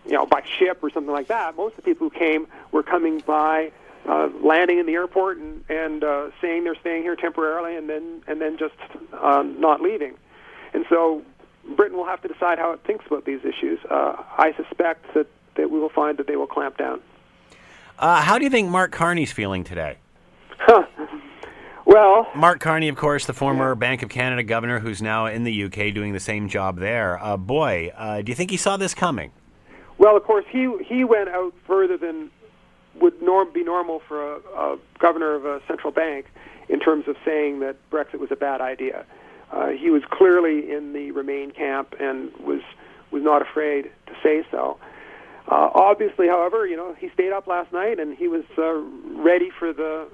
you 0.05 0.13
know, 0.13 0.25
by 0.25 0.41
ship 0.57 0.79
or 0.81 0.89
something 0.89 1.11
like 1.11 1.27
that. 1.27 1.57
Most 1.57 1.71
of 1.77 1.77
the 1.77 1.81
people 1.83 2.09
who 2.09 2.17
came 2.17 2.47
were 2.71 2.83
coming 2.83 3.19
by, 3.19 3.71
uh, 4.07 4.29
landing 4.41 4.79
in 4.79 4.85
the 4.85 4.93
airport 4.93 5.37
and, 5.39 5.63
and 5.67 6.03
uh, 6.03 6.29
saying 6.41 6.63
they're 6.63 6.79
staying 6.79 7.01
here 7.01 7.15
temporarily, 7.15 7.75
and 7.75 7.89
then 7.89 8.23
and 8.27 8.39
then 8.39 8.57
just 8.57 8.75
um, 9.21 9.59
not 9.59 9.81
leaving. 9.81 10.15
And 10.73 10.85
so 10.89 11.21
Britain 11.75 11.97
will 11.97 12.05
have 12.05 12.21
to 12.21 12.27
decide 12.27 12.59
how 12.59 12.71
it 12.71 12.81
thinks 12.85 13.05
about 13.07 13.25
these 13.25 13.39
issues. 13.39 13.79
Uh, 13.89 14.15
I 14.37 14.53
suspect 14.55 15.13
that, 15.13 15.27
that 15.55 15.71
we 15.71 15.79
will 15.79 15.89
find 15.89 16.17
that 16.17 16.27
they 16.27 16.35
will 16.35 16.47
clamp 16.47 16.77
down. 16.77 17.01
Uh, 17.97 18.21
how 18.21 18.37
do 18.37 18.43
you 18.43 18.49
think 18.49 18.69
Mark 18.69 18.91
Carney's 18.91 19.31
feeling 19.31 19.63
today? 19.63 19.97
Well, 21.85 22.27
Mark 22.35 22.59
Carney, 22.61 22.87
of 22.87 22.95
course, 22.95 23.27
the 23.27 23.33
former 23.33 23.69
yeah. 23.69 23.75
Bank 23.75 24.01
of 24.01 24.09
Canada 24.09 24.41
governor, 24.41 24.79
who's 24.79 25.03
now 25.03 25.27
in 25.27 25.43
the 25.43 25.65
UK 25.65 25.93
doing 25.93 26.13
the 26.13 26.19
same 26.19 26.49
job 26.49 26.79
there. 26.79 27.23
Uh, 27.23 27.37
boy, 27.37 27.91
uh, 27.95 28.23
do 28.23 28.31
you 28.31 28.35
think 28.35 28.49
he 28.49 28.57
saw 28.57 28.75
this 28.75 28.95
coming? 28.95 29.31
Well, 29.99 30.17
of 30.17 30.23
course, 30.23 30.45
he 30.49 30.67
he 30.83 31.03
went 31.03 31.29
out 31.29 31.53
further 31.67 31.95
than 31.95 32.31
would 32.95 33.21
norm 33.21 33.53
be 33.53 33.63
normal 33.63 34.01
for 34.07 34.35
a, 34.35 34.39
a 34.57 34.77
governor 34.97 35.35
of 35.35 35.45
a 35.45 35.61
central 35.67 35.91
bank 35.93 36.25
in 36.69 36.79
terms 36.79 37.07
of 37.07 37.17
saying 37.23 37.59
that 37.59 37.75
Brexit 37.91 38.19
was 38.19 38.31
a 38.31 38.35
bad 38.35 38.61
idea. 38.61 39.05
Uh, 39.51 39.69
he 39.69 39.89
was 39.89 40.01
clearly 40.09 40.71
in 40.71 40.93
the 40.93 41.11
Remain 41.11 41.51
camp 41.51 41.95
and 41.99 42.31
was 42.39 42.61
was 43.11 43.23
not 43.23 43.41
afraid 43.41 43.91
to 44.07 44.13
say 44.23 44.45
so. 44.51 44.77
Uh, 45.47 45.69
obviously, 45.73 46.27
however, 46.27 46.65
you 46.65 46.75
know 46.75 46.95
he 46.97 47.09
stayed 47.13 47.31
up 47.31 47.47
last 47.47 47.71
night 47.71 47.99
and 47.99 48.17
he 48.17 48.27
was 48.27 48.43
uh, 48.57 48.73
ready 49.21 49.49
for 49.59 49.73
the 49.73 50.07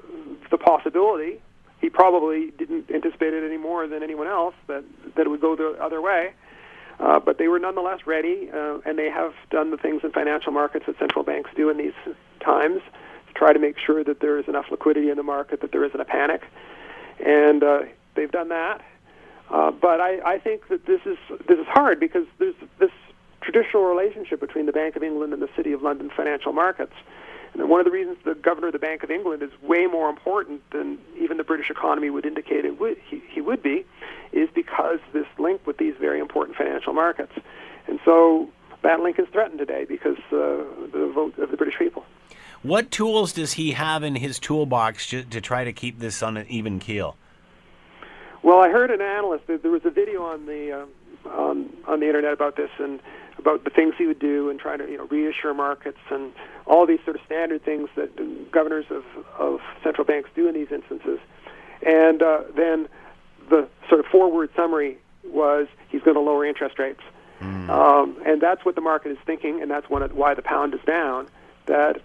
the 0.50 0.58
possibility 0.58 1.42
he 1.82 1.90
probably 1.90 2.52
didn't 2.52 2.90
anticipate 2.92 3.34
it 3.34 3.44
any 3.44 3.58
more 3.58 3.88
than 3.88 4.04
anyone 4.04 4.28
else 4.28 4.54
that 4.68 4.84
that 5.16 5.26
it 5.26 5.30
would 5.30 5.42
go 5.42 5.56
the 5.56 5.76
other 5.84 6.00
way. 6.00 6.34
Uh, 7.00 7.20
but 7.20 7.40
they 7.40 7.48
were 7.48 7.58
nonetheless 7.58 8.02
ready, 8.06 8.50
uh, 8.54 8.78
and 8.86 8.98
they 9.00 9.10
have 9.10 9.34
done 9.50 9.72
the 9.72 9.78
things 9.78 10.02
in 10.04 10.12
financial 10.12 10.52
markets 10.52 10.86
that 10.86 10.98
central 11.00 11.26
banks 11.26 11.50
do 11.56 11.70
in 11.70 11.78
these 11.78 11.94
times 12.46 12.80
to 13.28 13.34
try 13.34 13.52
to 13.52 13.58
make 13.58 13.76
sure 13.80 14.04
that 14.04 14.20
there 14.20 14.38
is 14.38 14.48
enough 14.48 14.66
liquidity 14.70 15.10
in 15.10 15.18
the 15.18 15.24
market, 15.24 15.62
that 15.62 15.72
there 15.72 15.84
isn't 15.84 16.00
a 16.00 16.06
panic. 16.06 16.44
And 17.26 17.64
uh, 17.64 17.80
they've 18.16 18.32
done 18.32 18.50
that. 18.50 18.82
Uh, 19.52 19.70
but 19.70 20.00
I, 20.00 20.20
I 20.36 20.40
think 20.40 20.70
that 20.70 20.86
this 20.86 21.02
is 21.06 21.18
this 21.48 21.60
is 21.60 21.68
hard 21.68 22.00
because 22.00 22.26
there's 22.40 22.56
this 22.80 22.92
traditional 23.42 23.84
relationship 23.84 24.40
between 24.40 24.66
the 24.66 24.72
Bank 24.72 24.96
of 24.96 25.04
England 25.04 25.34
and 25.34 25.42
the 25.42 25.50
City 25.56 25.74
of 25.74 25.82
London 25.82 26.10
financial 26.16 26.54
markets. 26.54 26.94
And 27.54 27.70
one 27.70 27.82
of 27.82 27.86
the 27.86 27.92
reasons 27.92 28.18
the 28.24 28.36
governor 28.36 28.68
of 28.68 28.74
the 28.74 28.80
Bank 28.80 29.04
of 29.04 29.12
England 29.12 29.44
is 29.44 29.50
way 29.62 29.88
more 29.88 30.10
important 30.10 30.62
than 30.72 31.00
even 31.20 31.36
the 31.36 31.44
British 31.44 31.70
economy 31.70 32.10
would 32.10 32.26
indicate 32.26 32.64
it 32.64 32.80
would, 32.80 32.98
he, 33.10 33.22
he 33.30 33.42
would 33.42 33.62
be 33.62 33.86
is 34.32 34.48
because 34.56 35.00
this 35.12 35.26
link 35.38 35.66
with 35.68 35.78
these 35.78 35.96
very 36.00 36.20
important 36.20 36.56
financial 36.56 36.94
markets. 36.94 37.34
And 37.88 38.00
so 38.06 38.50
that 38.84 39.02
link 39.02 39.20
is 39.20 39.28
threatened 39.34 39.60
today 39.60 39.84
because 39.84 40.18
uh, 40.32 40.64
the 40.94 41.12
vote 41.14 41.38
of 41.40 41.52
the 41.52 41.58
British 41.58 41.78
people. 41.78 42.06
What 42.62 42.90
tools 42.90 43.34
does 43.34 43.54
he 43.54 43.72
have 43.72 44.04
in 44.04 44.16
his 44.16 44.40
toolbox 44.40 45.08
to, 45.08 45.24
to 45.24 45.42
try 45.42 45.66
to 45.66 45.74
keep 45.74 46.00
this 46.00 46.24
on 46.24 46.38
an 46.38 46.46
even 46.48 46.80
keel? 46.80 47.18
Well, 48.44 48.60
I 48.60 48.70
heard 48.70 48.90
an 48.90 49.02
analyst. 49.02 49.46
There 49.48 49.72
was 49.72 49.86
a 49.86 49.92
video 49.92 50.24
on 50.24 50.46
the 50.46 50.72
uh, 50.72 51.30
on 51.30 51.70
on 51.88 52.00
the 52.00 52.08
internet 52.08 52.34
about 52.34 52.56
this 52.56 52.70
and 52.80 53.00
about 53.38 53.64
the 53.64 53.70
things 53.70 53.96
he 53.98 54.06
would 54.06 54.20
do 54.20 54.50
and 54.50 54.60
trying 54.60 54.80
to 54.80 54.90
you 54.90 54.98
know 54.98 55.06
reassure 55.06 55.54
markets 55.54 56.00
and 56.10 56.32
all 56.66 56.86
these 56.86 57.00
sort 57.04 57.16
of 57.16 57.22
standard 57.26 57.64
things 57.64 57.90
that 57.96 58.52
governors 58.52 58.86
of 58.90 59.04
of 59.38 59.60
central 59.84 60.06
banks 60.06 60.30
do 60.36 60.48
in 60.48 60.56
these 60.56 60.72
instances. 60.72 61.20
And 61.86 62.22
uh, 62.22 62.44
then 62.56 62.88
the 63.50 63.68
sort 63.90 64.00
of 64.00 64.06
forward 64.08 64.50
summary 64.56 64.98
was 65.24 65.68
he's 65.90 66.02
going 66.02 66.16
to 66.16 66.22
lower 66.22 66.46
interest 66.46 66.80
rates, 66.80 67.02
mm. 67.40 67.70
um, 67.70 68.18
and 68.26 68.42
that's 68.42 68.66
what 68.66 68.76
the 68.76 68.82
market 68.82 69.12
is 69.12 69.18
thinking, 69.26 69.62
and 69.62 69.70
that's 69.70 69.90
one 69.90 70.02
of, 70.02 70.14
why 70.14 70.34
the 70.34 70.42
pound 70.42 70.74
is 70.74 70.82
down. 70.86 71.28
That 71.68 72.02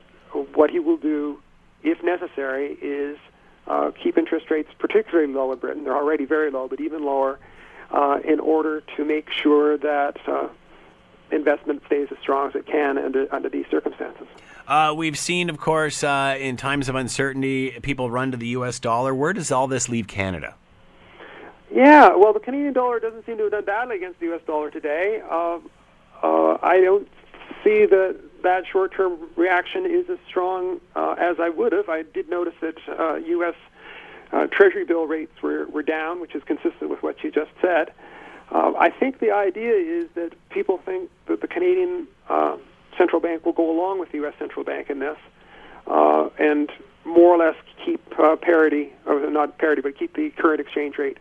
what 0.55 0.71
he 0.71 0.81
will 0.81 0.99
do, 0.99 1.41
if 1.83 2.03
necessary, 2.03 2.77
is 2.83 3.19
uh, 3.67 3.91
keep 4.03 4.17
interest 4.19 4.51
rates 4.51 4.71
particularly 4.79 5.33
low 5.33 5.53
in 5.53 5.59
Britain. 5.59 5.85
They're 5.85 5.97
already 5.97 6.25
very 6.25 6.51
low, 6.51 6.69
but 6.69 6.81
even 6.81 7.05
lower, 7.05 7.39
uh, 7.91 8.19
in 8.25 8.41
order 8.41 8.83
to 8.97 9.05
make 9.05 9.31
sure 9.31 9.77
that 9.79 10.17
uh, 10.27 10.49
investment 11.31 11.83
stays 11.87 12.09
as 12.11 12.19
strong 12.19 12.49
as 12.49 12.55
it 12.55 12.67
can 12.67 12.99
under, 12.99 13.33
under 13.35 13.49
these 13.49 13.67
circumstances. 13.71 14.27
Uh, 14.67 14.93
we've 14.97 15.19
seen, 15.19 15.49
of 15.49 15.59
course, 15.59 16.03
uh, 16.03 16.37
in 16.39 16.57
times 16.57 16.89
of 16.89 16.95
uncertainty, 16.97 17.71
people 17.83 18.11
run 18.11 18.33
to 18.33 18.37
the 18.37 18.49
U.S. 18.49 18.81
dollar. 18.81 19.15
Where 19.15 19.33
does 19.33 19.53
all 19.53 19.69
this 19.69 19.89
leave 19.89 20.09
Canada? 20.09 20.55
Yeah, 21.73 22.15
well, 22.15 22.33
the 22.33 22.41
Canadian 22.41 22.73
dollar 22.73 22.99
doesn't 23.01 23.27
seem 23.27 23.37
to 23.39 23.45
have 23.45 23.53
done 23.53 23.65
badly 23.65 23.97
against 23.97 24.19
the 24.21 24.27
U.S. 24.27 24.41
dollar 24.47 24.71
today. 24.71 25.23
Uh, 25.29 25.59
uh, 26.23 26.59
I 26.63 26.81
don't 26.81 27.09
see 27.63 27.87
that 27.87 28.17
that 28.47 28.65
short-term 28.71 29.19
reaction 29.35 29.87
is 29.87 30.09
as 30.09 30.19
strong 30.29 30.81
uh, 30.95 31.17
as 31.19 31.41
I 31.41 31.49
would 31.49 31.73
have. 31.73 31.89
I 31.89 32.03
did 32.03 32.31
notice 32.31 32.55
that 32.61 32.77
U.S. 33.27 33.55
Uh, 34.33 34.37
uh, 34.37 34.47
Treasury 34.47 34.85
bill 34.85 35.07
rates 35.07 35.43
were, 35.43 35.67
were 35.67 35.83
down, 35.83 36.21
which 36.21 36.35
is 36.35 36.43
consistent 36.45 36.89
with 36.89 37.03
what 37.03 37.23
you 37.25 37.33
just 37.33 37.51
said. 37.61 37.93
Uh, 38.53 38.73
I 38.79 38.91
think 38.91 39.19
the 39.19 39.33
idea 39.33 39.75
is 39.75 40.09
that 40.15 40.31
people 40.51 40.79
think 40.79 41.11
that 41.27 41.41
the 41.41 41.49
Canadian 41.49 42.07
uh, 42.29 42.57
central 42.97 43.21
bank 43.21 43.45
will 43.45 43.53
go 43.53 43.69
along 43.69 43.99
with 43.99 44.13
the 44.13 44.19
U.S. 44.19 44.35
central 44.39 44.65
bank 44.65 44.91
in 44.91 45.01
this, 45.01 45.19
uh, 45.89 46.29
and 46.39 46.71
more 47.05 47.35
or 47.35 47.39
less 47.39 47.57
keep 47.85 48.01
uh, 48.19 48.37
parity, 48.37 48.93
or 49.07 49.29
not 49.29 49.59
parity, 49.59 49.83
but 49.83 49.99
keep 49.99 50.15
the 50.15 50.31
current 50.31 50.61
exchange 50.61 50.99
rate 50.99 51.19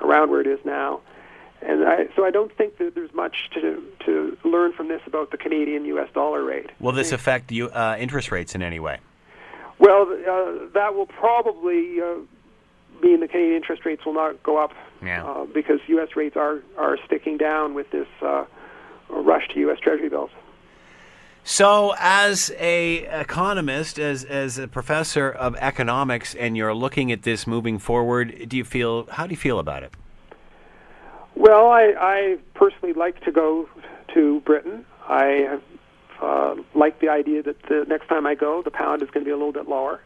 around 0.00 0.30
where 0.30 0.40
it 0.40 0.46
is 0.46 0.58
now. 0.64 1.00
And 1.64 1.84
I, 1.84 2.08
so 2.16 2.24
I 2.24 2.30
don't 2.30 2.54
think 2.56 2.78
that 2.78 2.94
there's 2.94 3.12
much 3.14 3.48
to 3.54 3.82
to 4.04 4.36
learn 4.44 4.72
from 4.72 4.88
this 4.88 5.00
about 5.06 5.30
the 5.30 5.36
Canadian 5.36 5.84
U.S. 5.86 6.08
dollar 6.12 6.42
rate. 6.42 6.70
Will 6.80 6.92
this 6.92 7.12
affect 7.12 7.52
you, 7.52 7.68
uh, 7.68 7.96
interest 7.98 8.32
rates 8.32 8.54
in 8.54 8.62
any 8.62 8.80
way? 8.80 8.98
Well, 9.78 10.02
uh, 10.02 10.68
that 10.74 10.94
will 10.94 11.06
probably 11.06 12.00
uh, 12.00 12.14
mean 13.02 13.20
the 13.20 13.28
Canadian 13.28 13.56
interest 13.56 13.84
rates 13.84 14.04
will 14.04 14.14
not 14.14 14.42
go 14.42 14.56
up 14.56 14.72
yeah. 15.02 15.24
uh, 15.24 15.44
because 15.46 15.80
U.S. 15.88 16.16
rates 16.16 16.36
are 16.36 16.62
are 16.76 16.98
sticking 17.06 17.36
down 17.36 17.74
with 17.74 17.90
this 17.90 18.08
uh, 18.22 18.44
rush 19.08 19.48
to 19.48 19.60
U.S. 19.60 19.78
Treasury 19.80 20.08
bills. 20.08 20.30
So, 21.44 21.94
as 21.98 22.52
a 22.58 22.98
economist, 23.20 23.98
as 23.98 24.24
as 24.24 24.58
a 24.58 24.68
professor 24.68 25.30
of 25.30 25.56
economics, 25.56 26.34
and 26.34 26.56
you're 26.56 26.74
looking 26.74 27.10
at 27.10 27.22
this 27.22 27.46
moving 27.46 27.78
forward, 27.78 28.48
do 28.48 28.56
you 28.56 28.64
feel 28.64 29.06
how 29.06 29.26
do 29.26 29.32
you 29.32 29.36
feel 29.36 29.58
about 29.58 29.82
it? 29.82 29.92
Well, 31.34 31.70
I, 31.70 31.94
I 31.98 32.36
personally 32.54 32.92
like 32.92 33.20
to 33.24 33.32
go 33.32 33.68
to 34.14 34.40
Britain. 34.40 34.84
I 35.08 35.58
uh, 36.20 36.54
like 36.74 37.00
the 37.00 37.08
idea 37.08 37.42
that 37.42 37.60
the 37.68 37.84
next 37.88 38.08
time 38.08 38.26
I 38.26 38.34
go, 38.34 38.62
the 38.62 38.70
pound 38.70 39.02
is 39.02 39.10
going 39.10 39.24
to 39.24 39.28
be 39.28 39.32
a 39.32 39.36
little 39.36 39.52
bit 39.52 39.68
lower. 39.68 40.00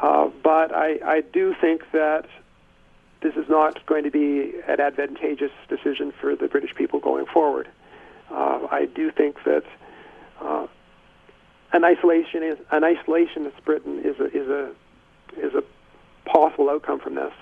Uh, 0.00 0.30
but 0.42 0.74
I, 0.74 0.98
I 1.04 1.20
do 1.20 1.54
think 1.60 1.82
that 1.92 2.26
this 3.20 3.34
is 3.34 3.48
not 3.48 3.84
going 3.86 4.04
to 4.04 4.10
be 4.10 4.54
an 4.68 4.80
advantageous 4.80 5.50
decision 5.68 6.12
for 6.20 6.36
the 6.36 6.46
British 6.46 6.74
people 6.74 7.00
going 7.00 7.26
forward. 7.26 7.68
Uh, 8.30 8.66
I 8.70 8.86
do 8.86 9.10
think 9.10 9.42
that 9.44 9.64
uh, 10.40 10.66
an 11.72 11.84
isolation 11.84 12.42
is 12.42 12.58
an 12.70 12.82
isolationist 12.82 13.64
Britain 13.64 14.00
is 14.04 14.18
a 14.20 14.26
is 14.26 14.48
a 14.48 14.70
is 15.36 15.54
a 15.54 15.62
possible 16.28 16.70
outcome 16.70 17.00
from 17.00 17.16
this, 17.16 17.32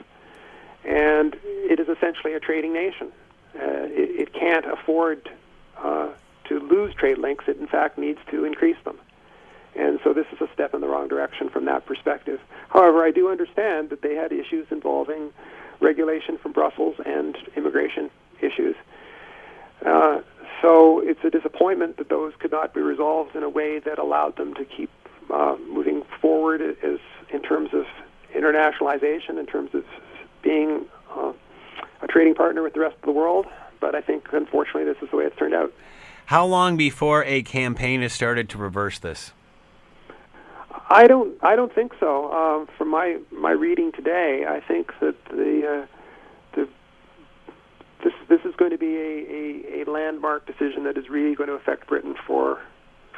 and 0.87 1.37
it 1.45 1.81
is 1.81 1.88
essentially 1.88 2.35
a 2.35 2.40
trading 2.40 2.73
nation. 2.73 3.12
Uh, 3.55 3.88
it, 3.90 4.28
it, 4.28 4.33
can't 4.33 4.66
afford 4.66 5.28
uh, 5.78 6.09
to 6.45 6.61
lose 6.61 6.95
trade 6.95 7.19
links. 7.19 7.45
It 7.49 7.57
in 7.59 7.66
fact 7.66 7.99
needs 7.99 8.21
to 8.31 8.45
increase 8.45 8.76
them. 8.85 8.99
And 9.75 9.99
so 10.05 10.12
this 10.12 10.26
is 10.33 10.40
a 10.40 10.49
step 10.52 10.75
in 10.75 10.81
the 10.81 10.88
wrong 10.88 11.09
direction 11.09 11.49
from 11.49 11.64
that 11.66 11.87
perspective. 11.87 12.40
However, 12.69 13.05
I 13.05 13.11
do 13.11 13.31
understand 13.31 13.90
that 13.90 14.02
they 14.02 14.14
had 14.14 14.33
issues 14.33 14.66
involving 14.71 15.33
regulation 15.81 16.38
from 16.38 16.52
Brussels 16.52 16.97
and 17.05 17.37
immigration 17.57 18.11
issues. 18.40 18.76
Uh, 19.85 20.21
so 20.62 21.00
it's 21.00 21.23
a 21.25 21.31
disappointment 21.31 21.99
that 21.99 22.09
those 22.09 22.33
could 22.38 22.52
not 22.52 22.73
be 22.73 22.81
resolved 22.81 23.37
in 23.37 23.43
a 23.43 23.49
way 23.49 23.78
that 23.81 23.99
allowed 23.99 24.37
them 24.37 24.55
to 24.55 24.64
keep 24.64 24.90
uh, 25.33 25.57
moving 25.69 26.02
forward 26.21 26.62
as 26.62 26.99
in 27.33 27.43
terms 27.43 27.71
of 27.75 27.85
internationalization, 28.35 29.38
in 29.38 29.47
terms 29.47 29.75
of 29.75 29.85
being 30.47 30.87
uh, 31.15 31.33
a 32.03 32.07
trading 32.07 32.35
partner 32.35 32.62
with 32.62 32.75
the 32.75 32.81
rest 32.81 32.97
of 32.97 33.03
the 33.03 33.12
world. 33.12 33.47
But 33.81 33.95
I 33.95 34.00
think, 34.00 34.29
unfortunately, 34.33 34.85
this 34.85 35.03
is 35.03 35.11
the 35.11 35.17
way 35.17 35.25
it's 35.25 35.37
turned 35.37 35.55
out. 35.55 35.73
How 36.26 36.47
long 36.47 36.76
before 36.76 37.25
a 37.25 37.43
campaign 37.43 38.03
has 38.03 38.12
started 38.12 38.49
to 38.50 38.59
reverse 38.59 38.99
this? 38.99 39.33
I 40.88 41.07
don't. 41.09 41.37
I 41.43 41.57
don't 41.57 41.75
think 41.75 41.93
so. 41.99 42.33
Um, 42.33 42.69
from 42.79 42.88
my 42.91 43.19
my 43.31 43.50
reading 43.50 43.93
today, 43.93 44.45
I 44.49 44.61
think 44.61 44.93
that 45.00 45.17
the 45.26 45.83
uh, 45.83 45.87
the 46.55 46.69
this 48.05 48.12
this 48.29 48.41
is 48.45 48.55
going 48.57 48.71
to 48.71 48.79
be 48.79 48.95
a, 48.97 49.81
a, 49.81 49.83
a 49.83 49.91
landmark 49.91 50.47
decision 50.47 50.85
that 50.85 50.97
is 50.97 51.09
really 51.09 51.35
going 51.35 51.49
to 51.49 51.55
affect 51.55 51.88
Britain 51.88 52.15
for 52.26 52.61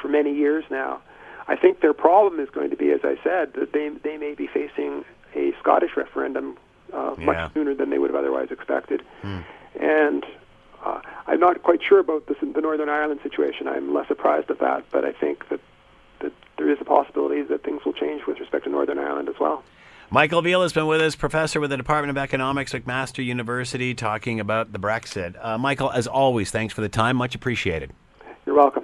for 0.00 0.08
many 0.08 0.34
years 0.34 0.64
now. 0.70 1.00
I 1.46 1.56
think 1.56 1.80
their 1.80 1.94
problem 1.94 2.40
is 2.40 2.48
going 2.50 2.70
to 2.70 2.76
be, 2.76 2.90
as 2.90 3.00
I 3.04 3.16
said, 3.22 3.52
that 3.54 3.72
they 3.72 3.90
they 4.02 4.16
may 4.16 4.34
be 4.34 4.46
facing 4.46 5.04
a 5.34 5.52
Scottish 5.60 5.90
referendum 5.96 6.56
uh, 6.98 7.14
yeah. 7.18 7.24
much 7.24 7.54
sooner 7.54 7.74
than 7.74 7.90
they 7.90 7.98
would 7.98 8.10
have 8.10 8.18
otherwise 8.18 8.48
expected, 8.50 9.02
hmm. 9.22 9.40
and 9.80 10.24
uh, 10.84 11.00
I'm 11.26 11.40
not 11.40 11.62
quite 11.62 11.82
sure 11.82 11.98
about 11.98 12.26
this, 12.26 12.36
the 12.40 12.60
Northern 12.60 12.88
Ireland 12.88 13.20
situation. 13.22 13.68
I'm 13.68 13.94
less 13.94 14.08
surprised 14.08 14.50
at 14.50 14.60
that, 14.60 14.84
but 14.90 15.04
I 15.04 15.12
think 15.12 15.48
that 15.48 15.60
that 16.20 16.32
there 16.56 16.70
is 16.70 16.78
a 16.80 16.84
possibility 16.84 17.42
that 17.42 17.62
things 17.62 17.84
will 17.84 17.92
change 17.92 18.26
with 18.26 18.40
respect 18.40 18.64
to 18.64 18.70
Northern 18.70 18.98
Ireland 18.98 19.28
as 19.28 19.36
well. 19.38 19.62
Michael 20.10 20.42
Veall 20.42 20.62
has 20.62 20.72
been 20.72 20.86
with 20.86 21.02
us, 21.02 21.14
professor 21.14 21.60
with 21.60 21.68
the 21.68 21.76
Department 21.76 22.10
of 22.10 22.16
Economics 22.16 22.74
at 22.74 22.84
McMaster 22.84 23.22
University, 23.22 23.94
talking 23.94 24.40
about 24.40 24.72
the 24.72 24.78
Brexit. 24.78 25.34
Uh, 25.38 25.58
Michael, 25.58 25.90
as 25.90 26.06
always, 26.06 26.50
thanks 26.50 26.72
for 26.72 26.80
the 26.80 26.88
time. 26.88 27.16
Much 27.16 27.34
appreciated. 27.34 27.92
You're 28.46 28.56
welcome. 28.56 28.76